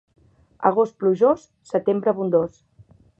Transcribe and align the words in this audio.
Agost 0.69 0.95
plujós, 1.03 1.43
setembre 1.73 2.13
abundós. 2.13 2.61